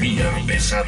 [0.00, 0.86] Economía pesada.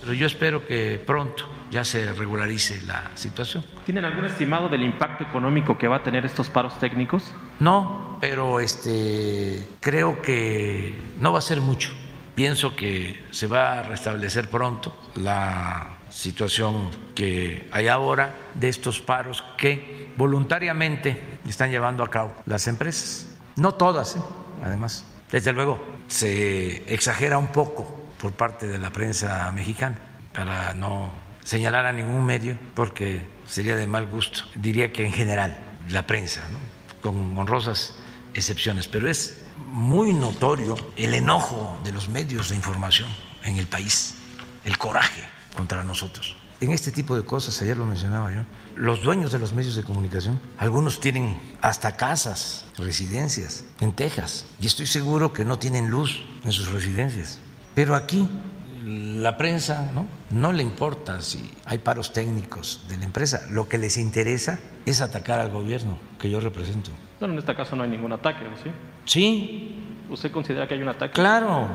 [0.00, 3.64] Pero yo espero que pronto ya se regularice la situación.
[3.84, 7.32] ¿Tienen algún estimado del impacto económico que va a tener estos paros técnicos?
[7.60, 11.90] No, pero este creo que no va a ser mucho.
[12.34, 19.44] Pienso que se va a restablecer pronto la situación que hay ahora de estos paros
[19.56, 23.28] que voluntariamente están llevando a cabo las empresas.
[23.54, 24.20] No todas, ¿eh?
[24.64, 25.06] además.
[25.30, 29.98] Desde luego, se exagera un poco por parte de la prensa mexicana
[30.32, 34.40] para no señalar a ningún medio porque sería de mal gusto.
[34.54, 36.42] Diría que en general la prensa,
[37.00, 37.94] con honrosas
[38.34, 43.08] excepciones, pero es muy notorio el enojo de los medios de información
[43.44, 44.14] en el país,
[44.64, 45.22] el coraje
[45.56, 46.36] contra nosotros.
[46.60, 48.40] En este tipo de cosas, ayer lo mencionaba yo,
[48.76, 54.66] los dueños de los medios de comunicación, algunos tienen hasta casas, residencias en Texas, y
[54.66, 57.40] estoy seguro que no tienen luz en sus residencias.
[57.74, 58.26] Pero aquí
[58.86, 60.06] la prensa ¿no?
[60.30, 65.02] no le importa si hay paros técnicos de la empresa, lo que les interesa es
[65.02, 66.90] atacar al gobierno que yo represento.
[67.18, 68.70] Bueno, en este caso no hay ningún ataque, ¿sí?
[69.04, 71.12] Sí, ¿Usted considera que hay un ataque?
[71.12, 71.68] claro,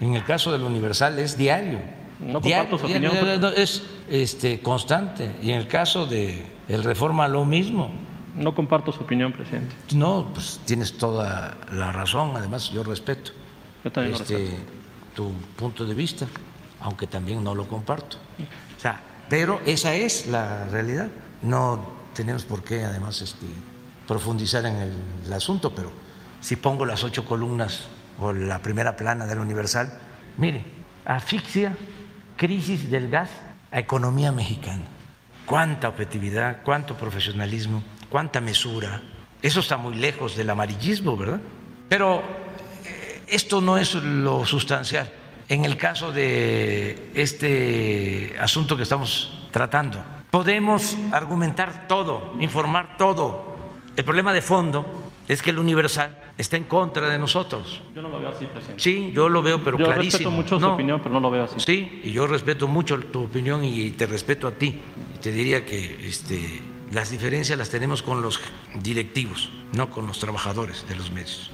[0.00, 1.80] en el caso del Universal es diario.
[2.20, 5.36] No comparto su opinión, no, es este, constante.
[5.40, 7.90] Y en el caso de el Reforma lo mismo.
[8.34, 9.74] No comparto su opinión, presidente.
[9.94, 12.32] No, pues tienes toda la razón.
[12.36, 13.32] Además, yo respeto
[13.84, 14.62] Yo también lo este, respeto.
[15.14, 16.26] tu punto de vista,
[16.80, 18.16] aunque también no lo comparto.
[18.76, 21.08] O sea, pero esa es la realidad.
[21.42, 23.46] No tenemos por qué, además, este,
[24.06, 24.92] profundizar en el,
[25.26, 25.90] el asunto, pero
[26.40, 27.84] si pongo las ocho columnas
[28.20, 29.98] o la primera plana del Universal,
[30.36, 30.64] mire,
[31.04, 31.76] asfixia,
[32.38, 33.28] crisis del gas
[33.70, 34.84] a economía mexicana.
[35.44, 39.02] Cuánta objetividad, cuánto profesionalismo, cuánta mesura.
[39.42, 41.40] Eso está muy lejos del amarillismo, ¿verdad?
[41.88, 42.22] Pero
[42.84, 45.10] eh, esto no es lo sustancial.
[45.48, 53.56] En el caso de este asunto que estamos tratando, podemos argumentar todo, informar todo.
[53.96, 54.97] El problema de fondo
[55.28, 57.82] es que el Universal está en contra de nosotros.
[57.94, 58.82] Yo no lo veo así, presidente.
[58.82, 60.10] Sí, yo lo veo, pero Yo clarísimo.
[60.10, 61.60] respeto mucho su No, opinión, pero no lo veo así.
[61.60, 64.80] Sí, y yo respeto mucho tu opinión y te respeto a ti.
[65.20, 68.40] Te diría que este, las diferencias las tenemos con los
[68.82, 71.50] directivos, no con los trabajadores de los medios.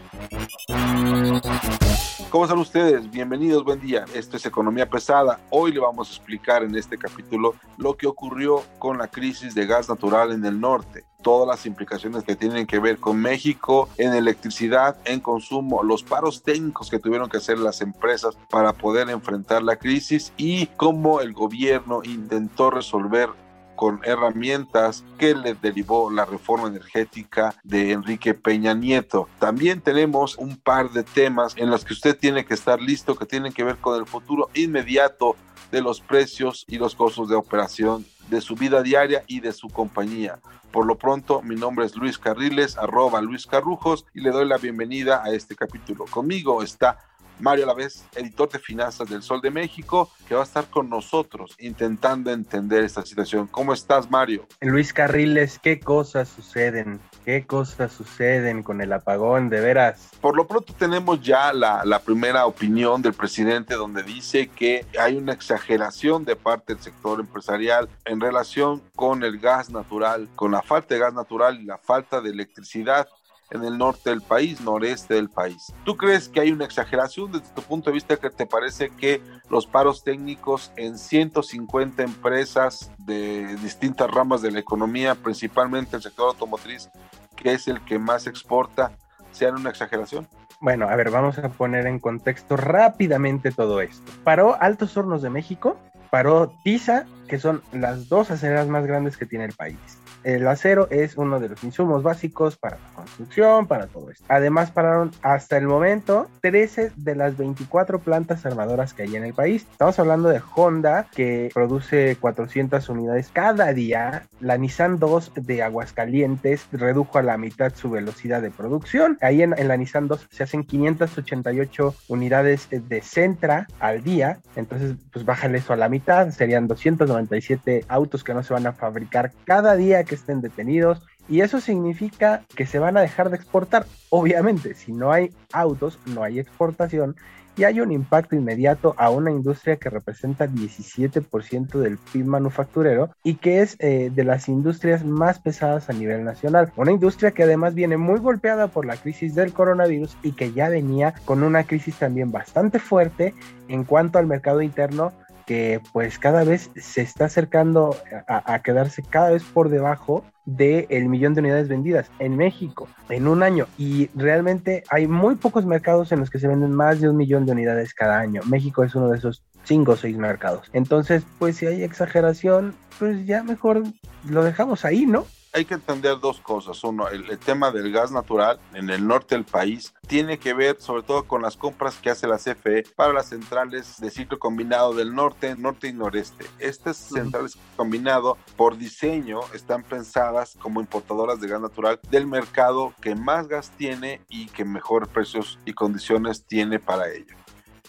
[2.30, 3.10] ¿Cómo están ustedes?
[3.10, 4.04] Bienvenidos, buen día.
[4.14, 5.40] Esto es Economía Pesada.
[5.50, 9.66] Hoy le vamos a explicar en este capítulo lo que ocurrió con la crisis de
[9.66, 14.12] gas natural en el norte, todas las implicaciones que tienen que ver con México en
[14.12, 19.62] electricidad, en consumo, los paros técnicos que tuvieron que hacer las empresas para poder enfrentar
[19.62, 23.30] la crisis y cómo el gobierno intentó resolver
[23.76, 29.28] con herramientas que le derivó la reforma energética de Enrique Peña Nieto.
[29.38, 33.26] También tenemos un par de temas en los que usted tiene que estar listo, que
[33.26, 35.36] tienen que ver con el futuro inmediato
[35.70, 39.68] de los precios y los costos de operación de su vida diaria y de su
[39.68, 40.38] compañía.
[40.70, 44.58] Por lo pronto, mi nombre es Luis Carriles, arroba Luis Carrujos, y le doy la
[44.58, 46.04] bienvenida a este capítulo.
[46.06, 46.98] Conmigo está
[47.40, 51.54] Mario Alavés, editor de finanzas del Sol de México, que va a estar con nosotros
[51.58, 53.46] intentando entender esta situación.
[53.46, 54.46] ¿Cómo estás, Mario?
[54.60, 57.00] Luis Carriles, ¿qué cosas suceden?
[57.24, 59.48] ¿Qué cosas suceden con el apagón?
[59.48, 60.10] De veras.
[60.20, 65.16] Por lo pronto tenemos ya la, la primera opinión del presidente donde dice que hay
[65.16, 70.62] una exageración de parte del sector empresarial en relación con el gas natural, con la
[70.62, 73.08] falta de gas natural y la falta de electricidad
[73.54, 75.72] en el norte del país, noreste del país.
[75.84, 79.22] ¿Tú crees que hay una exageración desde tu punto de vista que te parece que
[79.48, 86.28] los paros técnicos en 150 empresas de distintas ramas de la economía, principalmente el sector
[86.28, 86.90] automotriz,
[87.36, 88.92] que es el que más exporta,
[89.32, 90.28] sean una exageración?
[90.60, 94.10] Bueno, a ver, vamos a poner en contexto rápidamente todo esto.
[94.24, 95.76] Paró Altos Hornos de México,
[96.10, 99.76] paró TISA, que son las dos aceras más grandes que tiene el país.
[100.24, 104.24] El acero es uno de los insumos básicos para la construcción, para todo esto.
[104.28, 109.34] Además, pararon hasta el momento 13 de las 24 plantas armadoras que hay en el
[109.34, 109.66] país.
[109.70, 114.26] Estamos hablando de Honda, que produce 400 unidades cada día.
[114.40, 119.18] La Nissan 2 de Aguascalientes redujo a la mitad su velocidad de producción.
[119.20, 124.38] Ahí en, la Nissan 2 se hacen 588 unidades de Centra al día.
[124.56, 126.30] Entonces, pues bájale eso a la mitad.
[126.30, 131.02] Serían 297 autos que no se van a fabricar cada día estén detenidos.
[131.28, 133.86] Y eso significa que se van a dejar de exportar.
[134.10, 137.16] Obviamente, si no hay autos, no hay exportación
[137.56, 143.36] y hay un impacto inmediato a una industria que representa 17% del PIB manufacturero y
[143.36, 146.72] que es eh, de las industrias más pesadas a nivel nacional.
[146.76, 150.68] Una industria que además viene muy golpeada por la crisis del coronavirus y que ya
[150.68, 153.34] venía con una crisis también bastante fuerte
[153.68, 155.12] en cuanto al mercado interno
[155.46, 157.96] que pues cada vez se está acercando
[158.26, 163.28] a, quedarse cada vez por debajo del el millón de unidades vendidas en México en
[163.28, 167.08] un año y realmente hay muy pocos mercados en los que se venden más de
[167.08, 168.42] un millón de unidades cada año.
[168.46, 170.70] México es uno de esos cinco o seis mercados.
[170.72, 173.82] Entonces, pues si hay exageración, pues ya mejor
[174.28, 175.26] lo dejamos ahí, ¿no?
[175.54, 176.82] Hay que entender dos cosas.
[176.82, 181.02] Uno, el, tema del gas natural en el norte del país tiene que ver sobre
[181.04, 185.14] todo con las compras que hace la CFE para las centrales de ciclo combinado del
[185.14, 186.44] norte, norte y noreste.
[186.58, 193.14] Estas centrales combinado por diseño están pensadas como importadoras de gas natural del mercado que
[193.14, 197.43] más gas tiene y que mejores precios y condiciones tiene para ello.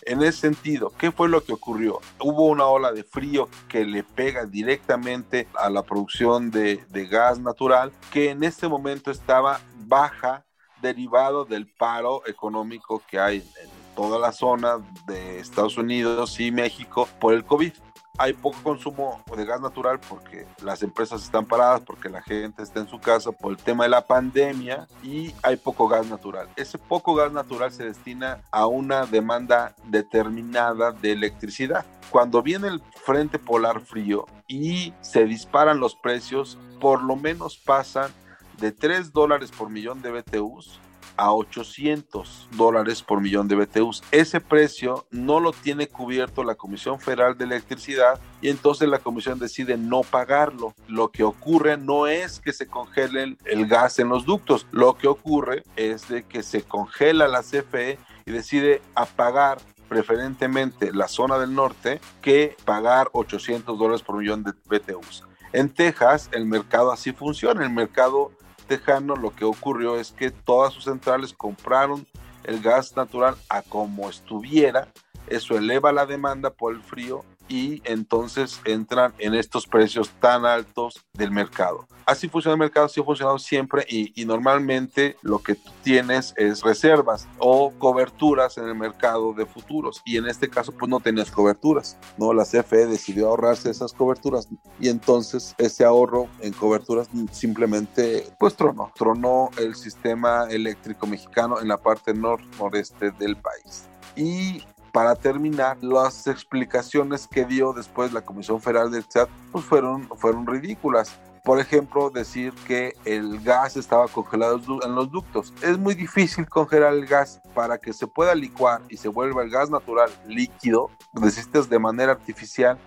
[0.07, 1.99] En ese sentido, ¿qué fue lo que ocurrió?
[2.19, 7.91] Hubo una ola de frío que le pega directamente a la producción de, gas natural,
[8.11, 10.45] que en este momento estaba baja
[10.79, 17.09] derivado del paro económico que hay en toda la zona de Estados Unidos y México
[17.19, 17.73] por el COVID
[18.17, 22.79] hay poco consumo de gas natural porque las empresas están paradas, porque la gente está
[22.79, 26.47] en su casa por el tema de la pandemia y hay poco gas natural.
[26.55, 31.85] Ese poco gas natural se destina a una demanda determinada de electricidad.
[32.09, 38.11] Cuando viene el frente polar frío y se disparan los precios, por lo menos pasan
[38.59, 40.79] de 3 dólares por millón de BTUs
[41.17, 44.03] a 800 dólares por millón de BTUs.
[44.11, 49.39] Ese precio no lo tiene cubierto la Comisión Federal de Electricidad y entonces la comisión
[49.39, 50.73] decide no pagarlo.
[50.87, 55.07] Lo que ocurre no es que se congele el gas en los ductos, lo que
[55.07, 59.57] ocurre es de que se congela la CFE y decide apagar
[59.87, 65.23] preferentemente la zona del norte que pagar 800 dólares por millón de BTUs.
[65.53, 68.31] En Texas el mercado así funciona, el mercado
[68.65, 72.05] tejano lo que ocurrió es que todas sus centrales compraron
[72.43, 74.87] el gas natural a como estuviera,
[75.27, 81.05] eso eleva la demanda por el frío y entonces entran en estos precios tan altos
[81.13, 81.87] del mercado.
[82.05, 87.27] Así funciona el mercado, así ha funcionado siempre y, normalmente lo que tienes es reservas
[87.37, 91.97] o coberturas en el mercado de futuros y en este caso pues no tenías coberturas,
[92.17, 92.33] ¿no?
[92.33, 94.47] La CFE decidió ahorrarse esas coberturas
[94.79, 101.67] y entonces ese ahorro en coberturas simplemente pues tronó, tronó el sistema eléctrico mexicano en
[101.67, 103.87] la parte nor-noreste del país.
[104.15, 104.63] Y
[104.95, 110.47] para terminar, las explicaciones que dio después la Comisión Federal del Chat pues fueron, fueron
[110.47, 111.19] ridículas.
[111.43, 115.53] Por ejemplo, decir que el gas estaba congelado en los ductos.
[115.61, 119.49] Es muy difícil congelar el gas para que se pueda licuar y se vuelva el
[119.49, 120.89] gas natural líquido.
[121.11, 122.77] Necesitas de manera artificial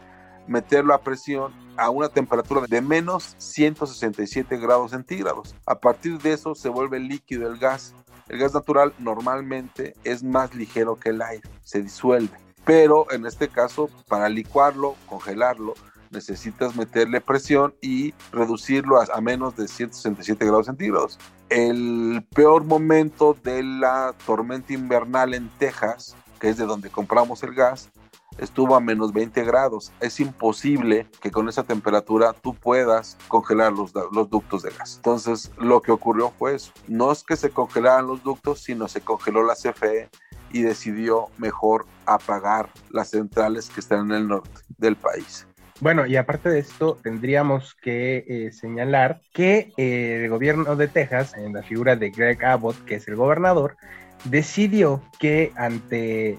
[0.47, 5.55] meterlo a presión a una temperatura de menos 167 grados centígrados.
[5.67, 7.95] A partir de eso se vuelve líquido el gas
[8.29, 12.37] el gas natural normalmente es más ligero que el aire, se disuelve.
[12.65, 15.75] Pero en este caso, para licuarlo, congelarlo,
[16.11, 21.19] necesitas meterle presión y reducirlo a, menos de 167 grados centígrados.
[21.49, 27.55] El peor momento de la tormenta invernal en Texas, que es de donde compramos el
[27.55, 27.91] gas,
[28.39, 29.93] estuvo a menos 20 grados.
[30.01, 34.97] Es imposible que con esa temperatura tú puedas congelar los, los ductos de gas.
[34.97, 36.73] Entonces, lo que ocurrió fue eso.
[36.87, 40.09] No es que se congelaran los ductos, sino se congeló la CFE
[40.51, 45.47] y decidió mejor apagar las centrales que están en el norte del país.
[45.81, 51.35] Bueno, y aparte de esto, tendríamos que eh, señalar que eh, el gobierno de Texas,
[51.37, 53.77] en la figura de Greg Abbott, que es el gobernador,
[54.25, 56.39] decidió que ante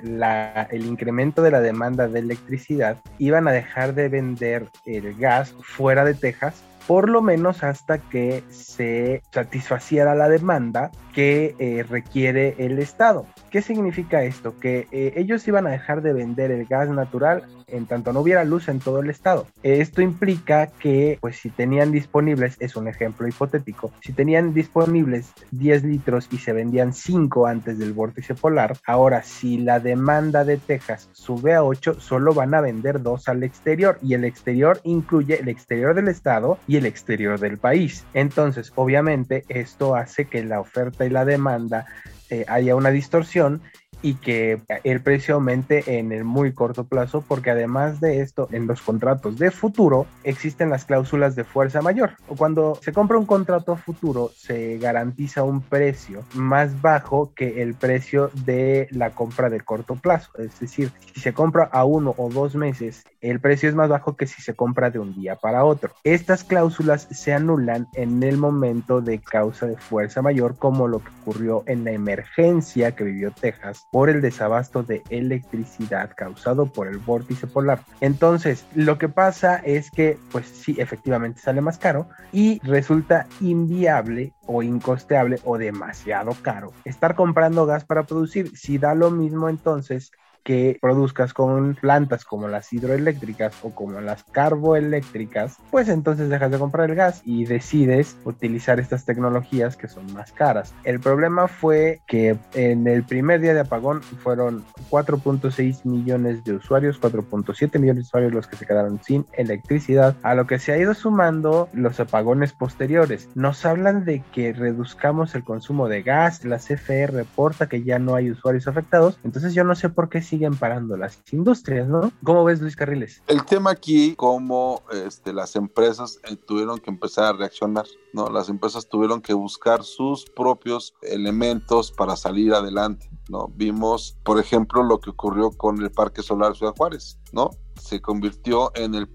[0.72, 6.06] el incremento de la demanda de electricidad iban a dejar de vender el gas fuera
[6.06, 12.80] de Texas por lo menos hasta que se satisfaciera la demanda que eh, requiere el
[12.80, 13.26] Estado.
[13.50, 14.58] ¿Qué significa esto?
[14.60, 18.44] Que eh, ellos iban a dejar de vender el gas natural en tanto no hubiera
[18.44, 19.48] luz en todo el estado.
[19.64, 25.84] Esto implica que, pues si tenían disponibles, es un ejemplo hipotético, si tenían disponibles 10
[25.84, 31.10] litros y se vendían 5 antes del vórtice polar, ahora si la demanda de Texas
[31.12, 35.50] sube a 8, solo van a vender 2 al exterior y el exterior incluye el
[35.50, 38.06] exterior del estado y el exterior del país.
[38.14, 41.86] Entonces, obviamente, esto hace que la oferta y la demanda
[42.30, 43.62] eh, haya una distorsión
[44.02, 48.68] y que el precio aumente en el muy corto plazo, porque además de esto, en
[48.68, 52.12] los contratos de futuro existen las cláusulas de fuerza mayor.
[52.38, 58.32] Cuando se compra un contrato futuro, se garantiza un precio más bajo que el precio
[58.46, 60.32] de la compra de corto plazo.
[60.38, 64.16] Es decir, si se compra a uno o dos meses, el precio es más bajo
[64.16, 65.92] que si se compra de un día para otro.
[66.04, 71.12] Estas cláusulas se anulan en el momento de causa de fuerza mayor, como lo que
[71.22, 76.98] ocurrió en la emergencia que vivió Texas por el desabasto de electricidad causado por el
[76.98, 77.82] vórtice polar.
[78.02, 84.34] Entonces, lo que pasa es que, pues sí, efectivamente sale más caro y resulta inviable
[84.46, 88.56] o incosteable o demasiado caro estar comprando gas para producir.
[88.58, 90.12] Si da lo mismo, entonces
[90.44, 96.60] que produzcas con plantas como las hidroeléctricas o como las carboeléctricas, pues entonces dejas de
[96.60, 100.74] comprar el gas y decides utilizar estas tecnologías que son más caras.
[100.84, 107.00] El problema fue que en el primer día de apagón fueron 4.6 millones de usuarios,
[107.00, 110.78] 4.7 millones de usuarios los que se quedaron sin electricidad, a lo que se ha
[110.78, 113.30] ido sumando los apagones posteriores.
[113.36, 118.16] Nos hablan de que reduzcamos el consumo de gas, la CFE reporta que ya no
[118.16, 122.12] hay usuarios afectados, entonces yo no sé por qué siguen parando las industrias, ¿no?
[122.24, 123.22] ¿Cómo ves, Luis Carriles?
[123.28, 128.30] El tema aquí, cómo este, las empresas eh, tuvieron que empezar a reaccionar, ¿no?
[128.30, 133.48] Las empresas tuvieron que buscar sus propios elementos para salir adelante, ¿no?
[133.56, 137.50] Vimos, por ejemplo, lo que ocurrió con el Parque Solar Ciudad Juárez, ¿no?
[137.82, 139.10] Se convirtió en, el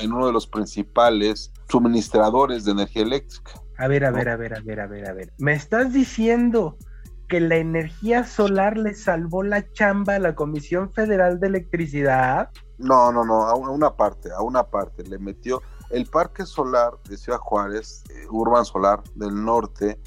[0.00, 3.52] en uno de los principales suministradores de energía eléctrica.
[3.78, 5.32] A ver, a ver, a ver, a ver, a ver, a ver.
[5.38, 6.76] ¿Me estás diciendo
[7.28, 12.50] que la energía solar le salvó la chamba a la Comisión Federal de Electricidad.
[12.78, 15.02] No, no, no, a una parte, a una parte.
[15.04, 19.98] Le metió el Parque Solar de Ciudad Juárez, eh, Urban Solar del Norte,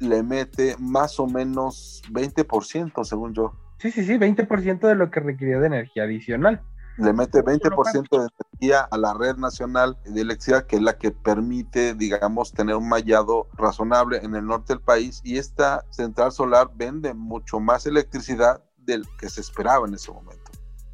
[0.00, 3.52] le mete más o menos 20%, según yo.
[3.78, 6.62] Sí, sí, sí, 20% de lo que requirió de energía adicional
[6.98, 11.10] le mete 20% de energía a la red nacional de electricidad, que es la que
[11.10, 15.20] permite, digamos, tener un mallado razonable en el norte del país.
[15.22, 20.50] Y esta central solar vende mucho más electricidad del que se esperaba en ese momento,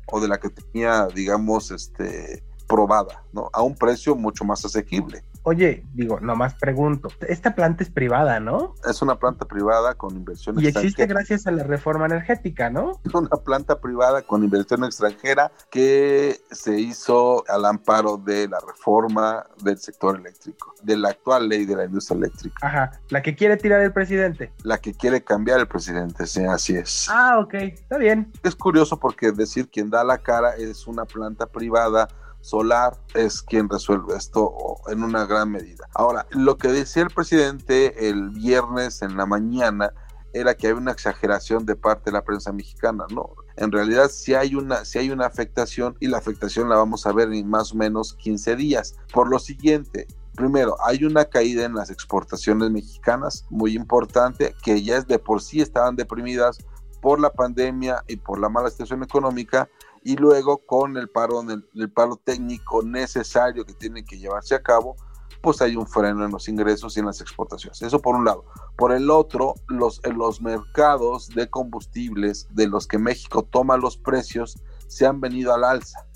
[0.07, 3.51] o de la que tenía, digamos, este, probada, ¿no?
[3.53, 5.23] A un precio mucho más asequible.
[5.45, 8.75] Oye, digo, nomás pregunto, esta planta es privada, ¿no?
[8.89, 10.83] Es una planta privada con inversión y extranjera.
[10.83, 13.01] Y existe gracias a la reforma energética, ¿no?
[13.05, 19.45] Es una planta privada con inversión extranjera que se hizo al amparo de la reforma
[19.65, 22.65] del sector eléctrico, de la actual ley de la industria eléctrica.
[22.65, 24.53] Ajá, la que quiere tirar el presidente.
[24.63, 27.09] La que quiere cambiar el presidente, sí, así es.
[27.11, 28.31] Ah, ok, está bien.
[28.45, 32.07] Es curioso porque decir quien da la cara es una planta privada
[32.43, 34.55] solar es quien resuelve esto
[34.89, 35.89] en una gran medida.
[35.95, 39.93] Ahora, lo que decía el presidente el viernes en la mañana
[40.35, 43.31] era que hay una exageración de parte de la prensa mexicana, ¿no?
[43.57, 47.13] En realidad si hay una, si hay una afectación y la afectación la vamos a
[47.13, 48.95] ver en más o menos 15 días.
[49.13, 54.97] Por lo siguiente, Primero, hay una caída en las exportaciones mexicanas muy importante, que ya
[54.97, 56.59] es de por sí estaban deprimidas
[57.03, 59.69] por la pandemia y por la mala situación económica,
[60.05, 64.97] y luego con el paro, el, paro técnico necesario que tiene que llevarse a cabo,
[65.43, 67.83] pues hay un freno en los ingresos y en las exportaciones.
[67.83, 68.45] Eso por un lado.
[68.77, 74.57] Por el otro, los, los mercados de combustibles de los que México toma los precios
[74.87, 76.07] se han venido al alza.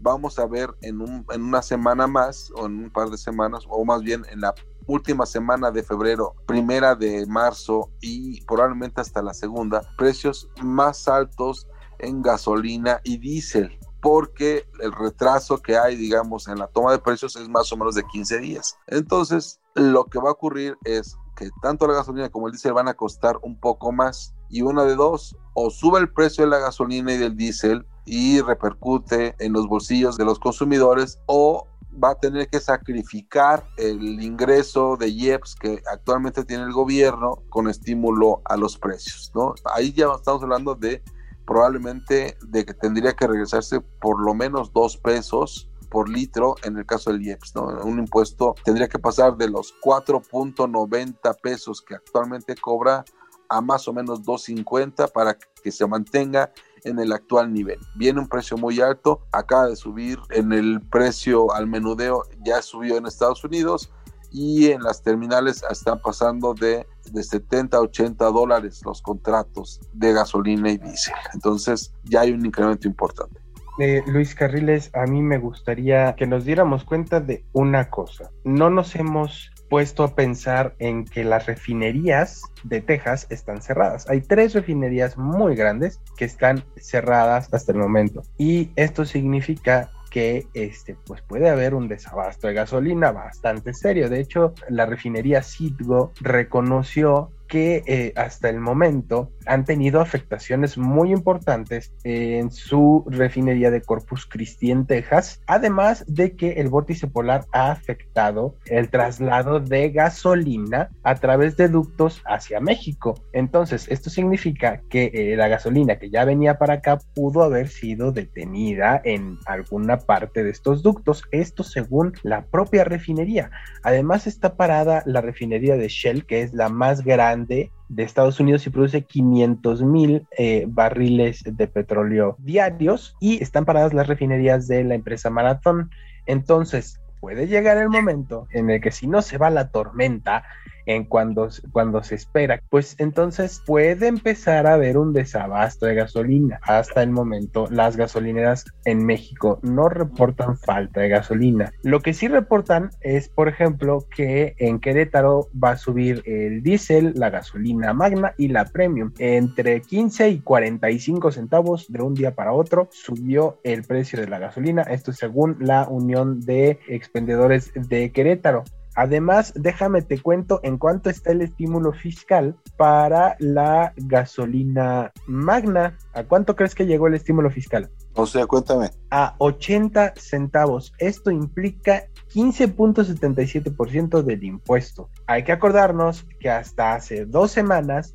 [0.00, 3.64] Vamos a ver en, un, en una semana más, o en un par de semanas,
[3.68, 4.54] o más bien en la
[4.86, 11.66] última semana de febrero, primera de marzo y probablemente hasta la segunda, precios más altos
[11.98, 17.36] en gasolina y diésel, porque el retraso que hay, digamos, en la toma de precios
[17.36, 18.76] es más o menos de 15 días.
[18.86, 22.88] Entonces, lo que va a ocurrir es que tanto la gasolina como el diésel van
[22.88, 26.58] a costar un poco más y una de dos, o sube el precio de la
[26.58, 31.66] gasolina y del diésel y repercute en los bolsillos de los consumidores o
[32.02, 37.68] va a tener que sacrificar el ingreso de IEPS que actualmente tiene el gobierno con
[37.68, 39.54] estímulo a los precios, ¿no?
[39.74, 41.02] Ahí ya estamos hablando de
[41.48, 46.84] probablemente de que tendría que regresarse por lo menos dos pesos por litro en el
[46.84, 47.54] caso del IEPS.
[47.84, 53.02] Un impuesto tendría que pasar de los 4.90 pesos que actualmente cobra
[53.48, 56.52] a más o menos 2.50 para que se mantenga
[56.84, 57.78] en el actual nivel.
[57.96, 62.98] Viene un precio muy alto, acaba de subir en el precio al menudeo, ya subió
[62.98, 63.90] en Estados Unidos
[64.30, 70.12] y en las terminales están pasando de, de 70 a 80 dólares los contratos de
[70.12, 71.14] gasolina y diésel.
[71.34, 73.40] Entonces ya hay un incremento importante.
[73.78, 78.30] Eh, Luis Carriles, a mí me gustaría que nos diéramos cuenta de una cosa.
[78.42, 84.08] No nos hemos puesto a pensar en que las refinerías de Texas están cerradas.
[84.08, 88.22] Hay tres refinerías muy grandes que están cerradas hasta el momento.
[88.36, 94.08] Y esto significa que este, pues puede haber un desabasto de gasolina bastante serio.
[94.08, 101.10] De hecho, la refinería Citgo reconoció que eh, hasta el momento han tenido afectaciones muy
[101.10, 107.46] importantes en su refinería de Corpus Christi en Texas, además de que el vórtice polar
[107.52, 113.14] ha afectado el traslado de gasolina a través de ductos hacia México.
[113.32, 118.12] Entonces, esto significa que eh, la gasolina que ya venía para acá pudo haber sido
[118.12, 123.50] detenida en alguna parte de estos ductos, esto según la propia refinería.
[123.82, 128.66] Además está parada la refinería de Shell, que es la más grande de Estados Unidos
[128.66, 134.84] y produce 500 mil eh, barriles de petróleo diarios y están paradas las refinerías de
[134.84, 135.90] la empresa Marathon.
[136.26, 140.44] Entonces, puede llegar el momento en el que si no se va la tormenta,
[140.88, 146.58] en cuando, cuando se espera, pues entonces puede empezar a haber un desabasto de gasolina.
[146.62, 151.72] Hasta el momento, las gasolineras en México no reportan falta de gasolina.
[151.82, 157.12] Lo que sí reportan es, por ejemplo, que en Querétaro va a subir el diésel,
[157.16, 159.12] la gasolina magna y la premium.
[159.18, 164.38] Entre 15 y 45 centavos de un día para otro subió el precio de la
[164.38, 164.82] gasolina.
[164.82, 168.64] Esto según la Unión de Expendedores de Querétaro.
[168.98, 175.96] Además, déjame te cuento en cuánto está el estímulo fiscal para la gasolina magna.
[176.14, 177.92] ¿A cuánto crees que llegó el estímulo fiscal?
[178.14, 178.90] O sea, cuéntame.
[179.12, 180.92] A 80 centavos.
[180.98, 185.10] Esto implica 15.77% del impuesto.
[185.28, 188.14] Hay que acordarnos que hasta hace dos semanas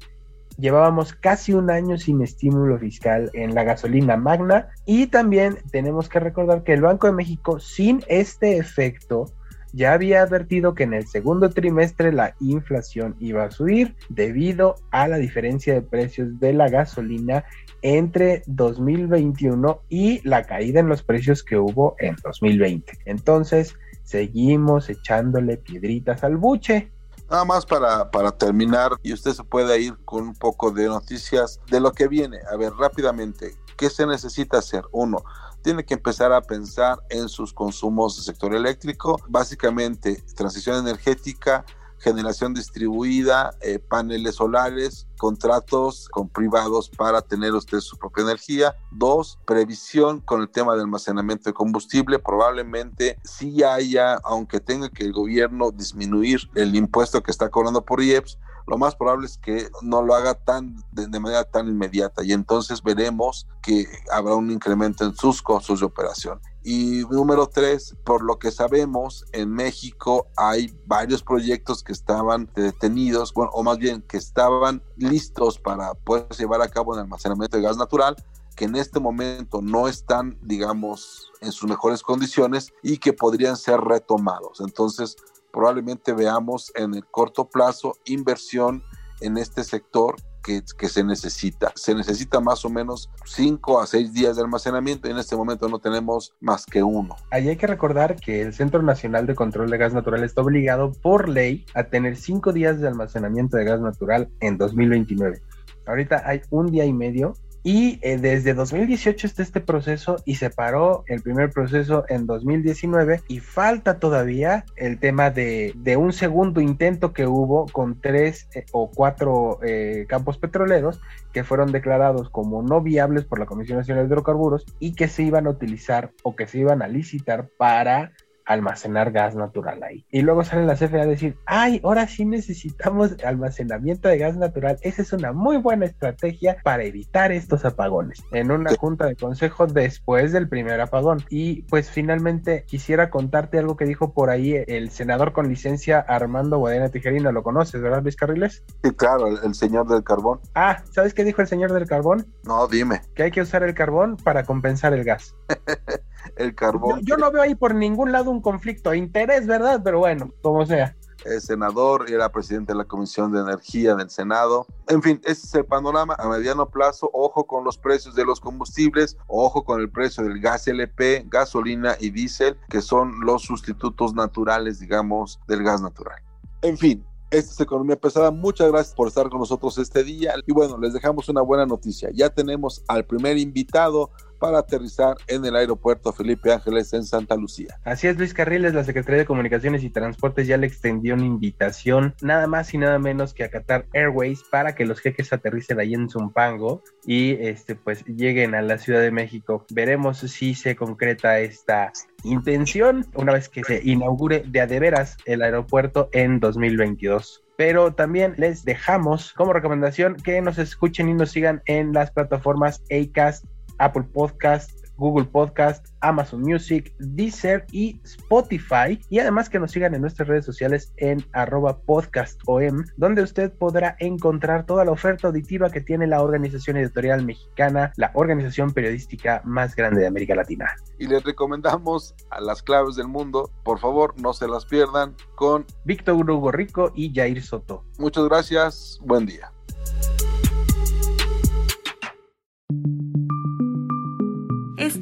[0.57, 6.19] llevábamos casi un año sin estímulo fiscal en la gasolina magna y también tenemos que
[6.19, 9.31] recordar que el Banco de México sin este efecto
[9.73, 15.07] ya había advertido que en el segundo trimestre la inflación iba a subir debido a
[15.07, 17.43] la diferencia de precios de la gasolina
[17.81, 22.99] entre 2021 y la caída en los precios que hubo en 2020.
[23.05, 26.91] Entonces, seguimos echándole piedritas al buche.
[27.29, 31.59] Nada más para, para terminar, y usted se puede ir con un poco de noticias
[31.71, 32.37] de lo que viene.
[32.51, 34.83] A ver, rápidamente, ¿qué se necesita hacer?
[34.91, 35.23] Uno,
[35.63, 41.65] tiene que empezar a pensar en sus consumos de sector eléctrico, básicamente transición energética,
[42.03, 48.75] generación distribuida, eh, paneles solares, contratos con privados para tener usted su propia energía.
[48.91, 52.19] Dos, previsión con el tema de almacenamiento de combustible.
[52.19, 58.03] Probablemente sí haya, aunque tenga que el gobierno disminuir el impuesto que está cobrando por
[58.03, 62.33] IEPS, lo más probable es que no lo haga tan de, manera tan inmediata y
[62.33, 66.39] entonces veremos que habrá un incremento en sus costos de operación.
[66.65, 73.33] Y número tres, por lo que sabemos, en México hay varios proyectos que estaban detenidos,
[73.33, 77.63] bueno, o más bien que estaban listos para poder llevar a cabo el almacenamiento de
[77.63, 78.15] gas natural,
[78.55, 83.81] que en este momento no están, digamos, en sus mejores condiciones y que podrían ser
[83.81, 84.61] retomados.
[84.61, 85.17] Entonces,
[85.53, 88.83] probablemente veamos en el corto plazo inversión
[89.21, 91.71] en este sector que, que, se necesita.
[91.75, 95.69] Se necesita más o menos 5 a 6 días de almacenamiento y en este momento
[95.69, 97.15] no tenemos más que uno.
[97.31, 100.91] Ahí hay que recordar que el Centro Nacional de Control de Gas Natural está obligado
[100.91, 105.41] por ley a tener 5 días de almacenamiento de gas natural en 2029.
[105.85, 110.49] Ahorita hay un día y medio y eh, desde 2018 está este proceso y se
[110.49, 117.13] paró el primer proceso en 2019 y falta todavía el tema de, un segundo intento
[117.13, 120.99] que hubo con tres eh, o cuatro eh, campos petroleros
[121.31, 125.23] que fueron declarados como no viables por la Comisión Nacional de Hidrocarburos y que se
[125.23, 128.11] iban a utilizar o que se iban a licitar para
[128.45, 130.05] almacenar gas natural ahí.
[130.11, 134.77] Y luego sale la CFE a decir, ay, ahora sí necesitamos almacenamiento de gas natural.
[134.81, 138.23] Esa es una muy buena estrategia para evitar estos apagones.
[138.31, 141.23] En una junta de consejo después del primer apagón.
[141.29, 146.57] Y pues finalmente quisiera contarte algo que dijo por ahí el senador con licencia Armando
[146.57, 147.31] Guadena Tijerina.
[147.31, 148.63] ¿Lo conoces, verdad, Luis Carriles?
[148.83, 150.39] Sí, claro, el, el señor del carbón.
[150.55, 152.25] Ah, ¿sabes qué dijo el señor del carbón?
[152.43, 153.01] No, dime.
[153.15, 155.35] Que hay que usar el carbón para compensar el gas.
[156.35, 156.99] el carbón.
[157.01, 159.81] Yo, yo no veo ahí por ningún lado un conflicto de interés, ¿verdad?
[159.83, 164.09] Pero bueno, como sea es senador y era presidente de la Comisión de Energía del
[164.09, 164.65] Senado.
[164.87, 167.09] En fin, ese es el panorama a mediano plazo.
[167.13, 171.95] Ojo con los precios de los combustibles, ojo con el precio del gas LP, gasolina
[171.99, 176.21] y diésel, que son los sustitutos naturales, digamos, del gas natural.
[176.61, 178.31] En fin, esta es Economía Pesada.
[178.31, 180.33] Muchas gracias por estar con nosotros este día.
[180.45, 182.09] Y bueno, les dejamos una buena noticia.
[182.13, 184.11] Ya tenemos al primer invitado
[184.43, 187.79] para aterrizar en el aeropuerto Felipe Ángeles en Santa Lucía.
[187.85, 192.13] Así es, Luis Carriles, la Secretaría de Comunicaciones y Transportes ya le extendió una invitación,
[192.21, 195.93] nada más y nada menos que a Qatar Airways, para que los jeques aterricen ahí
[195.93, 199.65] en Zumpango y este, pues lleguen a la Ciudad de México.
[199.71, 201.93] Veremos si se concreta esta
[202.25, 207.93] intención una vez que se inaugure de a de veras el aeropuerto en 2022 pero
[207.93, 213.45] también les dejamos como recomendación que nos escuchen y nos sigan en las plataformas ACAST,
[213.79, 218.99] Apple Podcast, Google Podcast, Amazon Music, Deezer y Spotify.
[219.09, 223.95] Y además que nos sigan en nuestras redes sociales en arroba podcastom, donde usted podrá
[223.99, 229.75] encontrar toda la oferta auditiva que tiene la organización editorial mexicana, la organización periodística más
[229.75, 230.69] grande de América Latina.
[230.99, 235.65] Y les recomendamos a las claves del mundo, por favor no se las pierdan, con
[235.85, 237.83] Víctor Hugo Rico y Jair Soto.
[237.97, 239.51] Muchas gracias, buen día.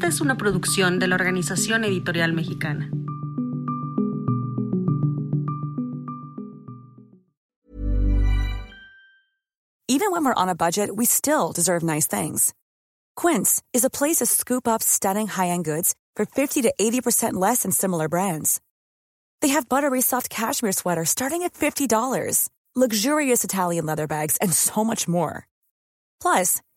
[0.01, 2.89] Esta es una producción de la Organización Editorial Mexicana.
[9.87, 12.51] Even when we're on a budget, we still deserve nice things.
[13.15, 17.61] Quince is a place to scoop up stunning high-end goods for 50 to 80% less
[17.61, 18.59] than similar brands.
[19.41, 24.83] They have buttery soft cashmere sweaters starting at $50, luxurious Italian leather bags, and so
[24.83, 25.47] much more.
[26.19, 26.59] Plus,